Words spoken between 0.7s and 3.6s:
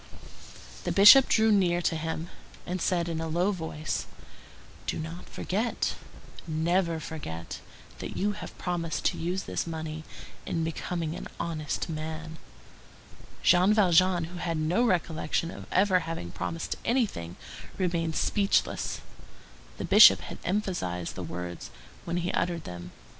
The Bishop drew near to him, and said in a low